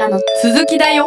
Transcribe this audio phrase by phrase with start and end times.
[0.00, 1.06] からの続きだよ。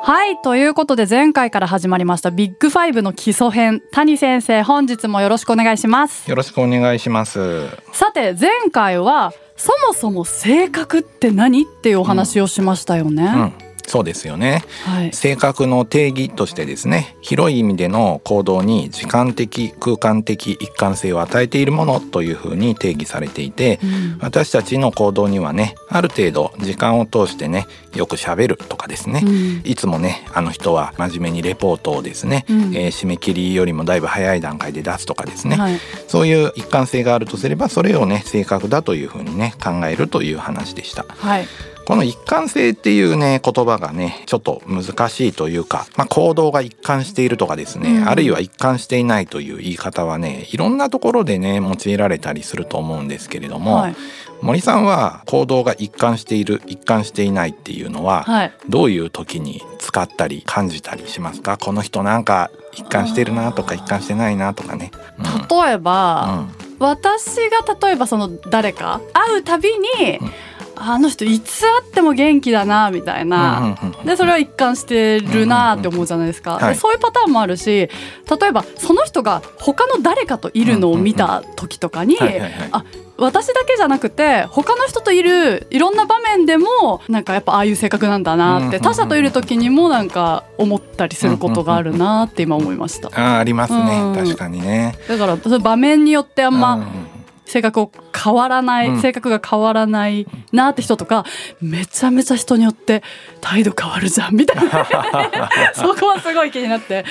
[0.00, 3.82] はいということで前回から始まりましたビッグファイブの基礎編。
[3.90, 6.30] 谷先生本日もよろしくお願いします。
[6.30, 7.66] よろしくお願いします。
[7.92, 15.12] さて前回はそもそも性格って何っていうお話をしましたよね、うんそうですよね、はい。
[15.12, 24.18] 性格の定義としてですね広い意味での行動に時間的空間的一貫性を与えているものというふうに定義されていて、うん。
[24.20, 29.62] 私たちの行動にはねある程度時間を通してねよく喋るとかですね、うん。
[29.64, 32.76] いつもねあの人は真面目にレポートをですね、うん。
[32.76, 35.78] えー締め切りよりもだいぶ早い段階で出すとかですね、はい。
[36.08, 41.06] そういう一貫性があるとすればそれをね性格だというふうにね考えるという話でした。
[41.08, 41.46] はい
[41.88, 48.08] この一貫性っていうね言葉がねちょっと難しいというか、まあ、行動が一貫しているとかですね、うん。
[48.10, 53.96] あるいは一貫していないという言い方はねいろんなところでね用いられたりすると思うんですけれども、はい。
[54.42, 58.52] 森さんは行動が一貫している一貫していないっていうのは、はい。
[58.68, 61.56] どういう時に使ったり感じたりしますか？
[61.56, 64.90] この人なんか一貫してるなとか一貫してないなとかね。
[65.16, 65.24] うん。
[65.48, 70.30] 例えば、私が例えばその誰か会うたびに、うん
[70.80, 76.74] あの人いつ会っても元気だなみたいな、でそれは一貫してるなって思うじゃないですか、はい。
[76.74, 77.90] でそういうパターンもあるし例
[78.48, 82.16] えばその人が他の誰かといるのを見た時とかに、
[82.72, 82.84] あ
[83.20, 93.08] 私だけじゃなくて他の人といるいろんな場面でもなんかやっぱああいう性格なんだなってうん他者といる時にもなんか思ったりすることがあるなって今思いました。
[93.08, 94.14] あーありますね、うん。
[94.14, 94.96] 確かにね。
[95.08, 97.17] だから場面によってあんま、うん
[97.48, 101.24] 性格を変わらない、うん性格が変わらないなって人とか
[101.60, 103.02] めちゃめちゃ人によって
[103.40, 107.04] 態度変わるじゃんみたいな そこはすごい気になって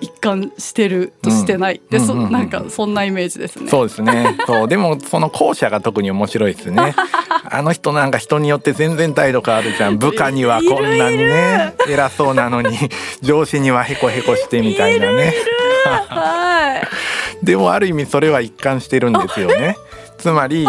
[0.00, 3.68] 一貫してるとしてない、でそうんうんうんなんかそんなイメージですね。
[3.68, 4.36] そうですね。
[4.46, 6.94] そうでもその後者が特に面白いですね。
[7.48, 9.98] あの人なんか人によって全然態度変わるじゃん。
[9.98, 12.76] 部下にはこんなにね偉そうなのに
[13.22, 15.34] 上司にはヘコヘコしてみたいなね。
[16.08, 16.49] はい
[17.42, 19.76] でもある意味それは一貫してるんですよね。
[20.18, 20.66] つまり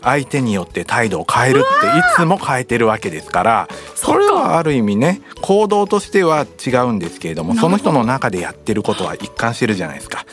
[0.00, 10.24] 相手によって態度を変えるっていつも変えてるわけですからそれはある意味ね行動としては違うんですけれどもその人の中でやってることは一貫してるじゃないですか。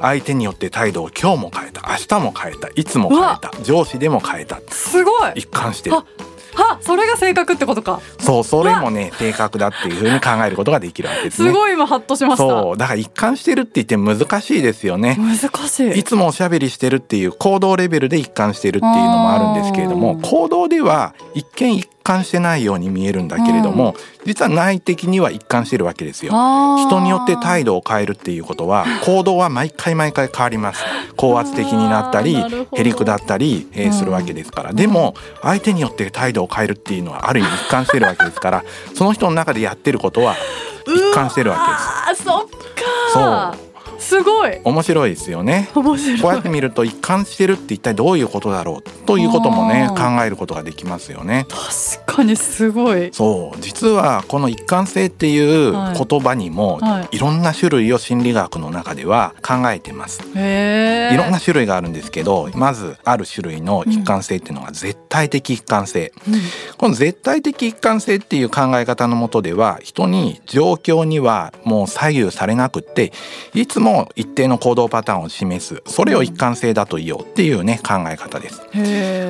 [0.00, 5.32] 相手によって態度を今日も変えた明日も変えたいつも変えた上司でも変えたすごい。
[5.36, 5.96] 一貫してる。
[5.96, 6.04] あ
[6.54, 8.00] はそれが性格ってことか。
[8.18, 11.48] そうそれもね性格だっていうふうに考えることができるわけですね。
[11.48, 12.48] すごい今ハッとしました。
[12.48, 12.76] そう。
[12.76, 15.16] だから一貫してるって言って難しいですよね。
[15.18, 15.36] 難
[15.68, 15.98] しい。
[15.98, 26.32] いつもおしゃべりしてるっていう行動レベルで一貫してるっていうのもあるんですけれども行動では一見一貫してないように見えるんだけれども実は内的には一貫してるわけですよ。
[26.86, 30.84] 人によって態度を変えるっていうことは 行動は毎回毎回変わります。
[31.16, 32.36] 高圧的になったり
[32.72, 34.72] へりくだったり、えーするわけですから。
[34.72, 38.64] でも相手によって態度を変えるっていうのはある意味一貫してるわけですから
[38.94, 40.34] その人の中でやってることは
[40.86, 42.30] 一貫してるわけです。
[42.30, 42.48] あそっ
[43.14, 43.54] か
[44.04, 44.60] すごい。
[44.62, 45.70] 面白いですよね。
[45.74, 46.20] 面白い。
[46.20, 51.46] こうやって見ると一貫してるって一体どういうことだろうということもね考えることができますよね。
[52.06, 53.10] 確かにすごい。
[53.12, 53.60] そう。
[53.60, 56.06] 実はこの一貫性っていうはい。
[56.06, 57.16] 言葉にもはい。
[57.16, 60.20] いろんな種類を心理学の中では考えてます。
[60.20, 66.12] いろんな種類があるんですけどまずある種類の一貫性っていうのが絶対的一貫性、
[66.76, 73.12] この絶対的一貫性っていう考え方のもとでは人に状況にはもう左右されなくって
[73.54, 78.60] いつも一定の行動パターンを示すそれを一貫性だと言おうっていうね考え方です。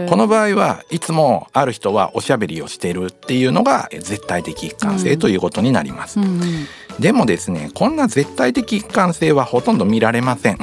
[0.09, 6.21] この場合はいつもある人はおしゃべりをしているっていうのが絶対的一貫性ということになります。
[6.21, 6.67] うんうん
[7.01, 10.59] でもですねこんな絶対的一貫性はほとんど見られません。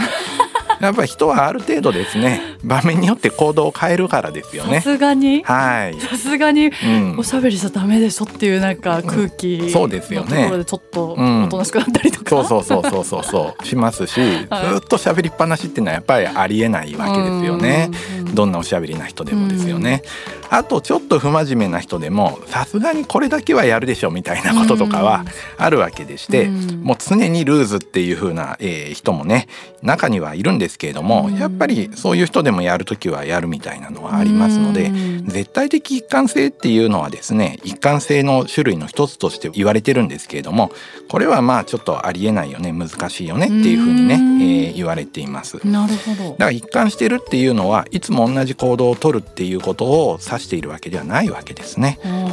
[0.81, 4.81] やっぱり人はある程度ですね場面によって行動を変えるからですよさね。
[4.81, 5.43] すがに。
[5.43, 5.99] はい。
[5.99, 7.15] さすがにうん。
[7.17, 10.35] おしゃべりしちゃダメでしょっていうなんか空気そうですよね。
[10.35, 13.65] のところでちょっとうんおとなしくなったりとか、そうそうそうそうそうそう。
[13.65, 14.77] しますし、ずはい。
[14.77, 17.89] っと喋りっぱなしっていうのはやっぱりありえないわけですよね。
[18.19, 20.03] うんどんなおしゃべりな人でもですよね。
[20.49, 25.23] あとちょっと不真面目な人でもさすがにこれだけはやるでしょみたいなこととかは
[25.57, 26.81] あるわけでして、うん。
[26.83, 29.47] もう常にルーズっていう風な、えー人もね
[29.81, 31.35] 中にはいるんですけれども、うん。
[31.35, 35.25] やっぱりそういう人でもやる時はやるみたいなのはありますので、うん。
[35.27, 40.71] 絶対的一貫性っていうのはですね一貫性の種類の一つとして言われてるんですけれども
[41.07, 44.41] これはまあちょっとありえないよね難しいよねっていうふうにね、うん。
[44.41, 45.57] えー言われています。
[45.57, 46.35] だかなるほど。
[46.37, 51.99] ら一貫してるっていうのはいつもも同じ行動をとるっていうことを指しているわけではないわけですね。
[52.03, 52.27] うんう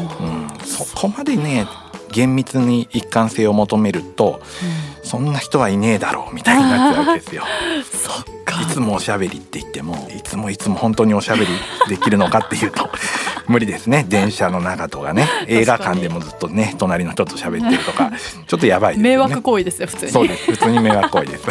[0.46, 1.66] ん、そこまでね
[2.10, 4.40] 厳密に一貫性を求めると
[5.02, 7.44] そんな人はいねえだろうみたいになっちゃうわけですよ。
[7.92, 11.46] そっかいつもおしゃべりって言ってもいつもいつも本当におしゃべり
[11.88, 12.90] できるのかっていうと
[13.46, 18.10] 無理ですね電車の中とかね 映画館でもずっとね隣の人と喋ってるとか
[18.46, 19.16] ちょっとやばいですよね。
[19.16, 21.44] 迷惑行為ですよ普通にそうです普通に迷惑行為です。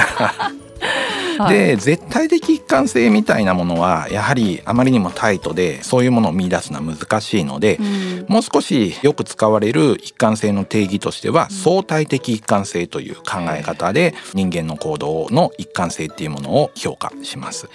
[1.37, 1.57] はい。
[1.57, 8.25] で絶対的一貫性みたいなものはやはりあまりにもタイトでそういうものを見出すのは難しいので、うん。
[8.27, 17.69] もう少しよく使われる一貫性の定義としては相対的一貫性という考え方で人間の行動の一貫性っていうものを評価します。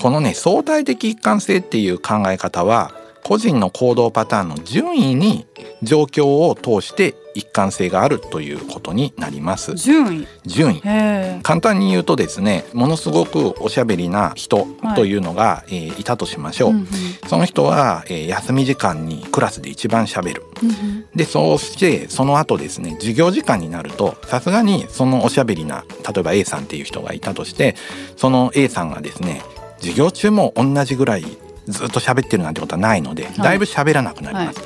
[0.00, 2.92] このね相対的一貫性っていう考え方は
[3.22, 5.46] 個人の行動パターンの順位に
[5.82, 9.74] 状況を通して一貫性があるということになります。
[9.74, 10.26] 順位。
[10.44, 10.82] 順位。
[10.84, 16.86] へ簡単に言うとですねものすごくおしゃべりな人というのが、えーいたとしましょう、えうんうん。
[17.28, 20.42] その人は、えー休み時間にクラスで一番しゃべる。
[20.62, 27.76] うんでそうしてその後ですね授業時間になるとさすがにそのおしゃべりな例えば A さんっていう人がいたとして
[28.16, 29.42] その A さんがですね
[29.78, 31.24] 授業中も同じぐらい
[31.66, 34.60] ずっと喋ってるなんてことはないのでだいぶ喋らなくなります。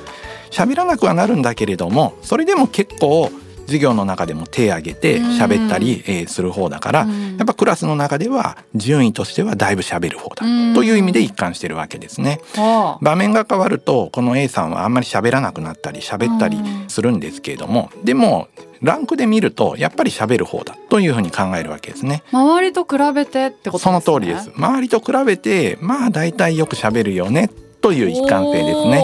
[0.50, 3.30] 喋らなくはなるんだけれどもそれでも結構
[3.66, 12.40] 授業の中でも手を挙げて喋ったり、えーする方だから、うんやっぱクラスの中では順位としてはだいぶ喋る方だ、うんという意味で一貫してるわけですね。
[12.56, 18.48] はあ場面が変わるとこの A さんはあんまり喋らなくなったり喋ったりうんするんですけれどもでも
[18.80, 22.22] ランクで見るとやっぱり喋る方だというふうに考えるわけですね。
[22.32, 24.50] 周りと比べてってことですねその通りです。
[24.56, 27.50] 周りと比べてまあ大体よく喋るよね
[27.80, 29.02] という一貫性ですね。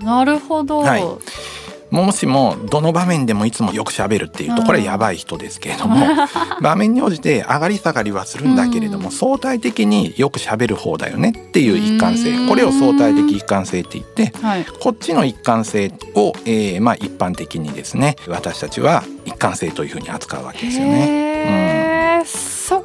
[0.00, 1.02] なるほど、はい。
[1.92, 6.06] もしもどの場面でもいつもよく喋るっていうとこれはやばい人ですけれども、
[6.62, 9.12] 場面に応じて上がり下がりはするんだけれども、うん。
[9.12, 12.18] 相対的によく喋る方だよねっていう一貫うん。
[12.18, 14.64] 性これを相対的一貫性って言ってはい。
[14.64, 21.06] こっちの一貫性を、えーまあ、一般的にですね私たちは一貫性というふうに扱うわけですよね。
[21.08, 21.82] へー。
[21.82, 21.91] そっ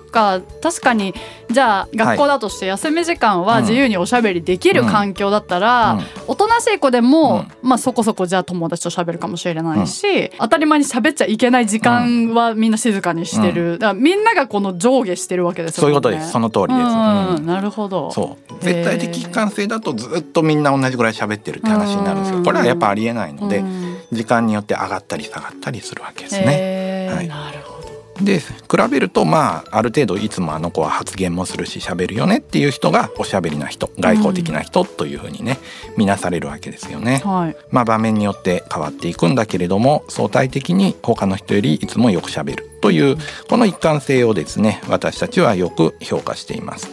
[0.07, 1.13] か確かに
[1.50, 6.04] じゃあ学校だとして休み時間は自由におしゃべりできる環境だったら、うん。
[6.27, 15.81] おとなしい子でも、まあそこそこじゃあ友達と喋るかもしれないし、当たり前に喋っちゃいけない時間はみんな静かにしてる、だからみんながこの上下してるわけですよね。
[15.81, 16.31] そういうことです。
[16.31, 17.45] その通りです。
[17.45, 18.12] なるほど。
[18.12, 18.54] そう。
[18.63, 22.39] 絶対的一貫性だとずっとみんな同じぐらい喋ってるって話になるんですうん。
[22.39, 23.98] よこれはやっぱありえないのでうん。
[24.12, 27.09] 時間によって上がったり下がったりするわけですね。
[27.13, 27.27] はい。
[27.27, 27.76] なるほど。
[28.22, 28.46] で比
[28.90, 35.58] べるとまあある程度いつもあの子は発言もするし喋るよねっていう人がおしゃべりな人外交的な人というふうにね
[35.98, 37.22] 見なされるわけですよね。
[37.24, 37.56] はい。
[37.72, 43.18] まあ場面によって変わっていくんだけれども相対的に他の人よりいつもよくしゃべるという
[43.50, 46.90] この一貫性をですね私たちはよく評価しています。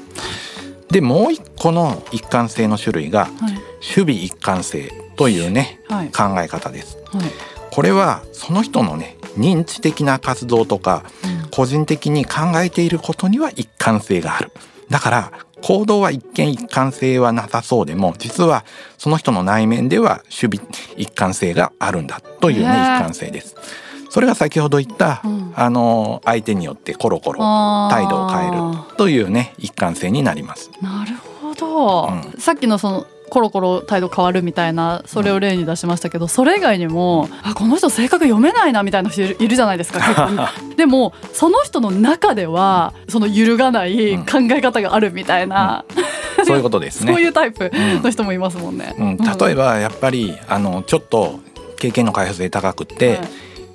[0.91, 3.31] でもう一個の一貫性の種類がはい。
[3.85, 6.09] 守備一貫性というねはい。
[6.09, 6.99] 考え方です。
[7.13, 7.23] はい。
[7.71, 11.05] これはその人のね認知的な活動とか
[11.51, 14.51] 個人的に考えていることには一貫性がある。
[14.91, 15.33] だから
[15.63, 18.65] 行動は一見一貫性はなさそうでも実は
[18.99, 23.57] その人の内面では守備一貫性があるんだというね一貫性です。
[24.11, 25.53] それが先ほど言った、うん。
[25.57, 27.41] あの相手によってコロコロ
[27.91, 30.71] 態度を変えるというね一貫性になります。
[30.81, 45.85] なるほど、うさっきのそのコロコロ態度変わるみたいなそれを例に出しましたけど、それ以外にもあこの人性格読めないなみたいな人いるじゃないですか 結構でもその人の中ではその揺るがない考え方があるみたいな、
[46.45, 47.13] そういうことですね。
[47.13, 47.71] そういうタイプ
[48.03, 48.95] の人もいますもんね。
[48.99, 51.41] うん、例えばやっぱりあのちょっと
[51.79, 53.29] 経験の開発で高くって、はい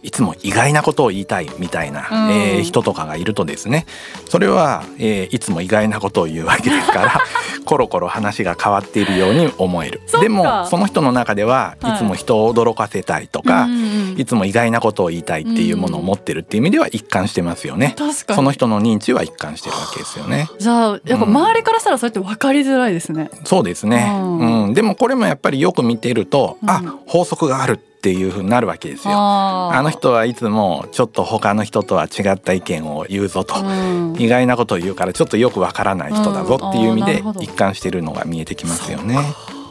[0.03, 2.31] い、つも意外なことを言いたいみたいな、うん。
[2.31, 3.85] えー人とかがいるとですね
[4.27, 7.21] それは、えーいつも意外なことを言うわけですから
[7.65, 10.01] コロコロ話が変わっているように思える。
[10.21, 11.93] でもその人の中でははい。
[11.95, 17.95] いつも人を驚かせたいとか、うんうんいつも意外なことを言いたいっていうものを持ってるっていう意味では一貫してますよね。
[17.97, 18.35] 確かに。
[18.35, 20.49] その人の認知は一貫してるわけですよね。
[20.59, 23.29] じゃあやっぱ周りからしたらそれって分かりづらいですね。
[23.45, 24.63] そうですね、うん。
[24.65, 26.69] うん、でもこれもやっぱりよく見ていると、うん。
[26.69, 29.13] あ法則があるっていうふうになるわけですよ。
[29.13, 34.15] あの人はいつもちょっと他の人とは違った意見を言うぞと、うん。
[34.17, 39.17] 意外なことを言うからちょっとよくわからない人だぞっていう意味で一貫してるのが見えてきますよね。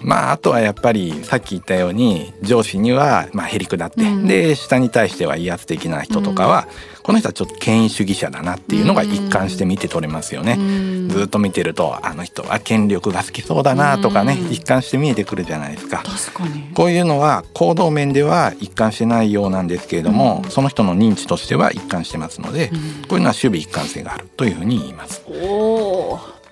[0.02, 6.68] まああとはやっぱりさっき言ったように上司にはまあへりくだって、うんで下に対しては威圧的な人とかは、
[7.02, 10.56] この人はちょっと権威主義者だなっていうのが一貫して見て取れますよね。
[10.58, 16.02] うんずっと見てるとあの人は権力が好きそうだなとかね、うん一貫して見えてくるじゃないですか。
[16.04, 16.70] 確かに。
[16.74, 22.78] こういうのは行動面では一貫してないようなんですけれども、うんその人の認知としては一貫してますので、うん
[23.08, 25.22] こういうのは守備一貫性があるというふうに言います。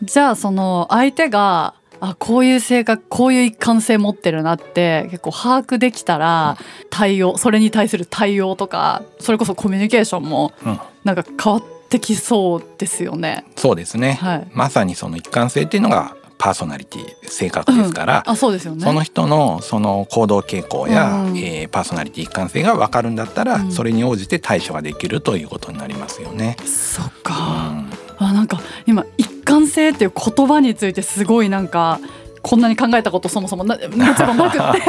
[0.03, 6.57] じゃあその相手があこういう性格こういう一貫性持ってるなって結構把握できたら
[6.91, 10.81] 対応それに対する対応とかそれこそコミュニケーションもうん。
[11.05, 13.45] なんか変わってきそうですよね。
[13.55, 14.49] そうですね、はい。
[14.53, 18.83] まさにその一貫性っていうのがパーソナリティ性格ですから、あそうですよね。
[18.85, 21.39] その人のその行動傾向や、うん。
[21.39, 23.73] えーパーソナリティ一貫性が分かるんだったら、うん。
[23.73, 26.57] それに応じて対処ができるということになりますよね。
[26.65, 27.35] そっうか、
[27.69, 32.01] んあなんか今一貫性っていう言葉についてすごいなんか
[32.43, 34.81] こんなに考えたことそもそもなもちろんなくって。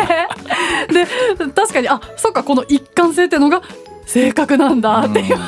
[0.94, 1.06] で
[1.54, 3.62] 確かにあそっかこの一貫性っていうのが
[4.06, 5.42] 性格なんだっていう、うん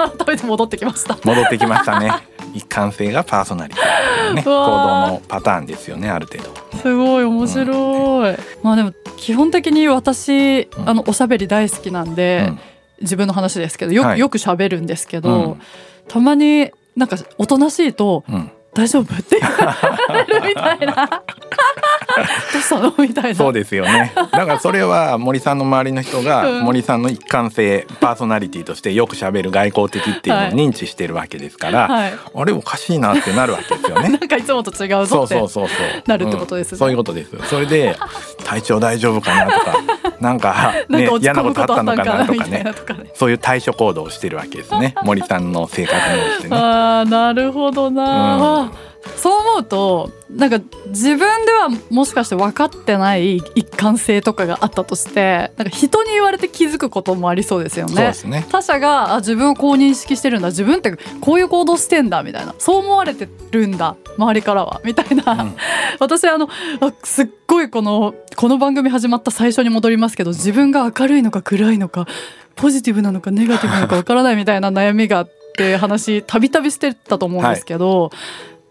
[0.00, 1.18] 改めて戻ってきました。
[1.24, 2.12] 戻ってきましたね。
[2.54, 4.34] 一貫性がパーソナリティ。
[4.34, 6.78] ね行動のパターンですよねある程度。
[6.78, 8.36] すごい面白い。
[8.62, 10.68] まあでも基本的に私、ん。
[10.86, 12.60] あのおしゃべり大好きなんで、うん。
[13.02, 14.18] 自分の話ですけどよ,、はい。
[14.18, 15.60] よく喋るんですけど、うん。
[16.08, 16.70] たまに
[17.00, 19.76] なんかおとなしいとうん「大丈夫?」って言わ
[20.12, 23.34] れるみたいな「どうしたの?」みたいな。
[23.34, 24.12] そうですよね。
[24.14, 34.16] だからそれは森さんの周りの人が うん森さんの一貫性パーソナリティとしてよく喋る外交的っていうのをはい認知してるわけですから、はい、あれおかしいなってなるわけですよね な。
[34.16, 37.96] んかいつもと違うそぞってうそうそうそうなるってことですねうんそういうことですそれで
[38.44, 39.74] 体調大丈夫かなとか
[40.20, 42.72] なんか,、ね嫌なここととあったのかなとかねね。
[43.14, 46.56] そういう対処行動をしてるわけですね森さんの性格に応じてね。
[46.56, 48.70] あーなるほどな、うん
[49.16, 58.12] そう思うとなんか自分ではもしかして分かってない一貫性とかがあったとしてなんか人に言われて気づくこともありそうですよね。
[58.24, 58.46] ね。
[58.50, 62.54] 他者があ自分をこう認識してるんだ自分ってこういう行動してんだみたいな。
[62.58, 64.80] そう思われてるんだ周りからは。
[64.84, 65.56] みたいな、うん。
[65.98, 66.48] 私あの
[66.80, 72.06] あすっごいこのこの番組始まった最初に戻りますけど自分が明るいのか暗いのか
[72.54, 77.78] ポジティブなのかネガティブなのかわからないみたいな悩みがあって話たびたびしてたと思うんですけど。
[77.78, 78.18] でも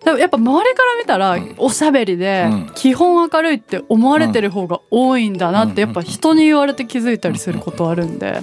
[0.05, 1.55] やっぱ周りから見たらうん。
[1.57, 2.71] おしゃべりでうん。
[2.75, 5.89] 基本明るいって思われてる方が多いんだなってうん。
[5.89, 8.41] やっぱ人に言われて気づいたりすることあるんで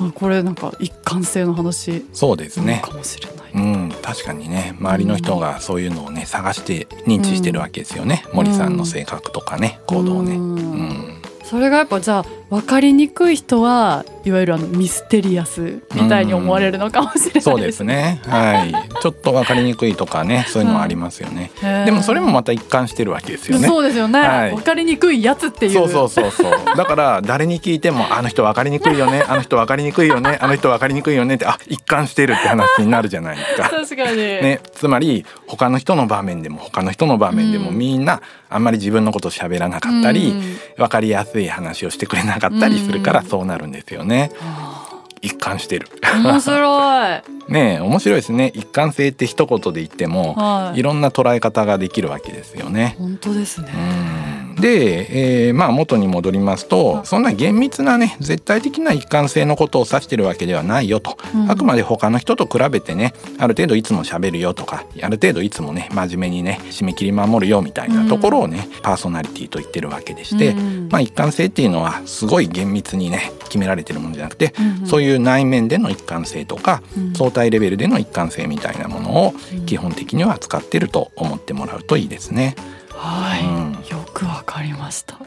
[0.00, 2.80] あこれなんか一貫性の話そうですね。
[2.84, 3.36] かもしれない。
[3.54, 4.74] うん、確かにね。
[4.78, 10.36] 周りの人がそういうのをね探して認知してるわけですよね、森さんの性格とかね行動をね。
[10.36, 11.22] ううんん。
[11.42, 18.20] それがやっぱじゃあ分かりにくい人はいわゆるあのミステリアスみたいに思われるのかもしれないそうですね。
[18.26, 18.72] はい。
[19.02, 21.50] ちょっと分かりにくいとかね、 そういうのはありますよね。
[21.62, 23.68] へーでもそれもまた一貫してるわけですよね。
[23.68, 26.52] そうですよね、はい分かりにくいやつっていうそうそうそうそう。
[26.76, 33.68] だから誰に聞いてもあの人分かりにくいよね、あの人分かりにくいよね、あの人分かりにくいよねってあ一貫してるって話になるじゃないですか。
[33.68, 44.30] 確かに、ね、つまり他の人の場面でも他の人の場面でもうんみんなあんまり自分のことを喋らなかったり、うん分かりやすい話をしてくれなかったりするからうんそうなるんですよね。
[44.40, 44.84] あ
[45.20, 45.88] 一貫してる。
[46.02, 48.52] ー面白い ねえ面白いですね。
[48.54, 52.94] 一貫性って一言で言っても、はいいろんな捉え方ができるわけですよね。
[52.98, 54.17] 本当ですね、うん
[54.60, 61.50] で、えーまあ元に戻りますとそんな厳密なね絶対的な一貫性のことを指してるわけではないよと、うん。
[61.50, 70.88] あくまで他の人と比べてねある程度いつも喋るよとかある程度いつもね真面目にね締め切り守るよみたいなところをね、パーソナリティと言ってるわけでして、うん。
[70.90, 74.86] まあ一貫性っていうのはすごい厳密にね決められてるものじゃなくて、うんうん。
[74.86, 77.14] そういう内面での一貫性とか、うん。
[77.14, 79.34] 相対レベルでの一貫性みたいなものを
[79.66, 82.54] 基本的には使ってると思ってもらうといいですね。
[82.98, 83.98] はい、うん。
[83.98, 85.18] よくわかりました。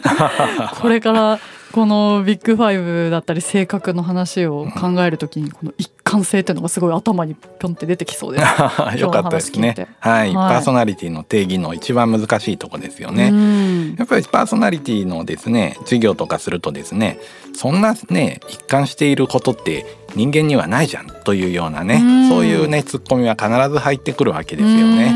[0.80, 1.40] これから
[1.72, 8.44] このビッグファイブだったり性格の話を考えるときにこの一貫性っていうのがすごい頭にピョンって出てきそうです
[8.98, 9.74] よかったですね。
[9.98, 10.52] はい、はい。
[10.52, 13.30] パーソナリティの定義の一番難しいとこですよね。
[13.32, 13.96] うん。
[13.98, 17.18] やっぱりパーソナリティのですね授業とかするとですね
[17.54, 19.84] そんなね一貫していることって
[20.14, 22.28] 人間にはないじゃんというようなねうん。
[22.28, 25.12] そういうねツッコミは必ず入ってくるわけですようね。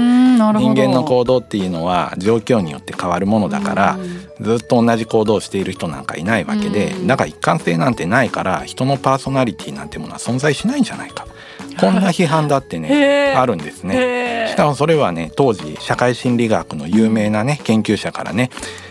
[0.58, 7.06] 人間の行動っていうのは状況によって変わるものだからうんずっと同じ行動をしている人なんかいないわけでうん。
[7.06, 11.26] だから一貫性なんてないから人のパーソナリティなんてものは存在しないんじゃないか。
[11.78, 14.48] こんな批判だってねあるんですね。
[14.50, 18.50] しかもそれはね当時社会心理学の有名なね研究者からね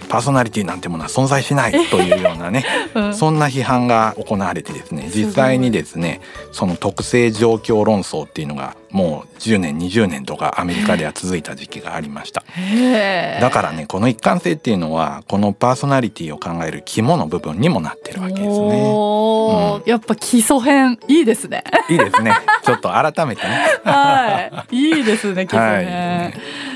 [0.10, 3.14] パーソナリティなんてものは存在しないというようなね、 うん。
[3.14, 6.20] そんな批判が行われてですね実際にですね
[6.52, 12.44] その特性状況論争っていうのがもう10年20年とかアメリカでは続いた時期がありました。
[13.40, 18.50] だからねこの一貫性っていうのはこのパーソナリティを考える肝の部分にもなってるわけですね。
[18.52, 19.90] おー。
[19.90, 21.64] やっぱ基礎編いいですね。
[21.90, 22.34] いいですね。
[22.64, 23.68] ちょっと改めてね。
[23.84, 24.76] はい。
[24.76, 26.69] いいですね基礎編、はい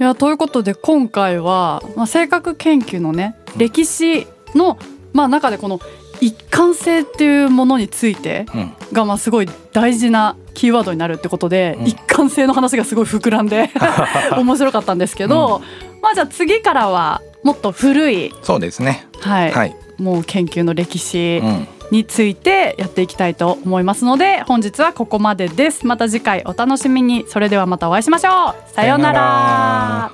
[0.00, 4.78] いやということで今回は、まあ、性格研究のね歴史の、
[5.12, 5.80] まあ、中でこの
[6.20, 11.86] 一貫性っていうものについてうん、がまあすごい大事なキーワードになるってことで、うん。
[11.86, 13.70] 一貫性の話がすごい膨らんで
[14.36, 15.60] 面白かったんですけど、
[16.00, 19.06] ままあじゃあ次からはもっと古いそうですね。
[19.20, 25.86] はい、はい、もう研究の歴史うん、についてやっていきたいと思いますので本日はここまでです。
[25.86, 27.24] また次回お楽しみに。
[27.28, 28.74] それではまたお会いしましょう。
[28.74, 30.12] さようなら。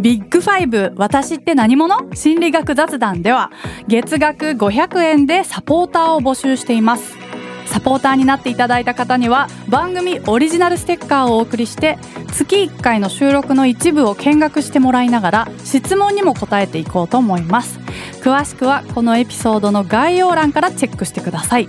[0.00, 2.14] ビッグファイブ私って何者？
[2.14, 3.50] 心理学雑談では
[3.86, 7.18] 月額500円でサポーターを募集しています。
[7.66, 11.98] サポーターになっていただいた方には番組オリジナルステッカーをお送りして
[12.32, 17.78] 月1回の収録の一部を見学してもらいながら質問にも答えていこうと思います
[18.20, 21.66] 詳しくはこのエピソードの概要欄からチェックしてください。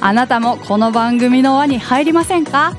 [0.00, 2.76] あなたもこの番組の輪に入りませんか？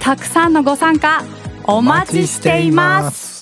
[0.00, 1.22] たくさんのご参加
[1.64, 3.41] お待ちしています。